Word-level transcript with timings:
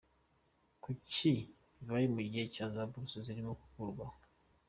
Kuki 0.83 1.31
bibaye 1.77 2.05
mu 2.13 2.19
gihe 2.31 2.45
za 2.73 2.83
bourses 2.89 3.23
zirimo 3.27 3.51
gukurwaho? 3.59 4.15